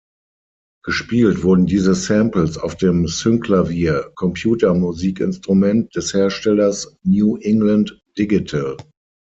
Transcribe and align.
Gespielt 0.83 1.43
wurden 1.43 1.67
diese 1.67 1.93
Samples 1.93 2.57
auf 2.57 2.75
dem 2.75 3.07
„Synclavier“ 3.07 4.11
Computer-Musikinstrument 4.15 5.95
des 5.95 6.15
Herstellers 6.15 6.97
„New 7.03 7.37
England 7.37 8.01
Digital“. 8.17 8.77